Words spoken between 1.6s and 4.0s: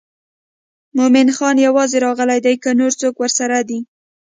یوازې راغلی دی که نور څوک ورسره دي.